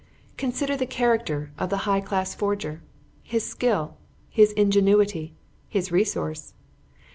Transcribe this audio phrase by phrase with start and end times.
[0.35, 2.81] Consider the character of the high class forger
[3.21, 3.97] his skill,
[4.29, 5.35] his ingenuity,
[5.69, 6.55] his resource.